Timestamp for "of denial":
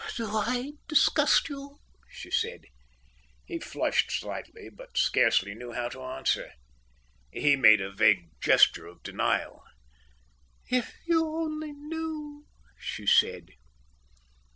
8.87-9.61